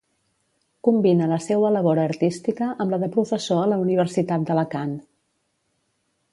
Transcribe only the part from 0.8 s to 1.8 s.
Combina la seua